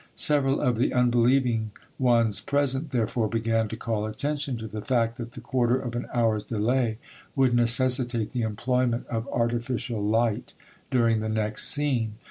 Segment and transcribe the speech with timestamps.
[0.15, 1.69] Several of the unbelieving
[1.99, 6.07] ones present, therefore, began to call attention to the fact that the quarter of an
[6.11, 6.97] hour's delay
[7.35, 10.55] would necessitate the employment of artificial light
[10.89, 12.15] during the next scene.